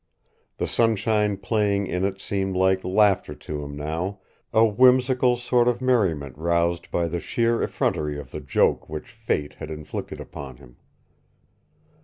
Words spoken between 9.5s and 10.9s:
had inflicted upon him.